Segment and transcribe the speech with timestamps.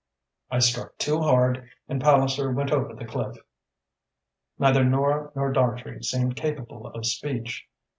[0.49, 3.37] I struck too hard and Palliser went over the cliff."
[4.57, 7.67] Neither Nora nor Dartrey seemed capable of speech.